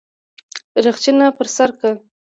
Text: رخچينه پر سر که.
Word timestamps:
رخچينه 0.85 1.25
پر 1.37 1.47
سر 1.55 1.69
که. 1.79 1.91